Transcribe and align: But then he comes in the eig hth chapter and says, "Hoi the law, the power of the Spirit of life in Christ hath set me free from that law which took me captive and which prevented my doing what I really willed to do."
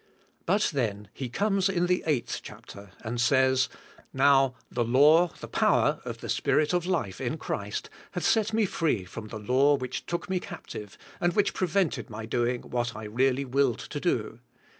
But 0.47 0.71
then 0.73 1.09
he 1.13 1.29
comes 1.29 1.69
in 1.69 1.85
the 1.85 2.03
eig 2.07 2.25
hth 2.25 2.39
chapter 2.41 2.89
and 3.01 3.21
says, 3.21 3.69
"Hoi 4.17 4.53
the 4.71 4.83
law, 4.83 5.27
the 5.41 5.47
power 5.47 6.01
of 6.03 6.21
the 6.21 6.27
Spirit 6.27 6.73
of 6.73 6.87
life 6.87 7.21
in 7.21 7.37
Christ 7.37 7.91
hath 8.13 8.23
set 8.25 8.51
me 8.51 8.65
free 8.65 9.05
from 9.05 9.27
that 9.27 9.47
law 9.47 9.75
which 9.75 10.07
took 10.07 10.27
me 10.27 10.39
captive 10.39 10.97
and 11.19 11.33
which 11.33 11.53
prevented 11.53 12.09
my 12.09 12.25
doing 12.25 12.61
what 12.63 12.95
I 12.95 13.03
really 13.03 13.45
willed 13.45 13.77
to 13.77 13.99
do." 13.99 14.39